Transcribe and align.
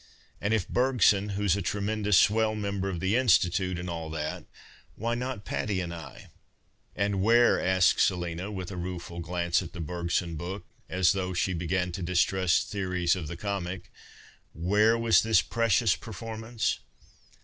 And 0.41 0.51
if 0.51 0.67
Hcrgson, 0.67 1.33
who's 1.33 1.55
a 1.55 1.61
tremendous 1.61 2.17
swell, 2.17 2.55
member 2.55 2.89
of 2.89 2.99
the 3.01 3.15
institute, 3.15 3.77
and 3.77 3.87
all 3.87 4.09
that, 4.09 4.45
wiiy 4.99 5.15
not 5.15 5.45
Patty 5.45 5.79
and 5.79 5.93
I?"" 5.93 6.31
And 6.95 7.21
where," 7.21 7.63
asked 7.63 7.99
Seliiui, 7.99 8.51
with 8.51 8.71
a 8.71 8.77
rueful 8.77 9.19
glance 9.19 9.57
2ia 9.61 9.61
PASTICHE 9.61 9.61
AND 9.61 9.77
PREJUDICE 9.87 10.21
at 10.23 10.31
the 10.31 10.35
Berpson 10.35 10.37
book, 10.37 10.65
as 10.89 11.13
thoufrh 11.13 11.35
she 11.35 11.53
began 11.53 11.91
to 11.91 12.01
distrust 12.01 12.71
theories 12.71 13.15
of 13.15 13.27
the 13.27 13.37
comic," 13.37 13.91
where 14.69 14.97
was 14.97 15.21
this 15.21 15.43
jirecious 15.43 15.99
per 15.99 16.13
formance 16.13 16.79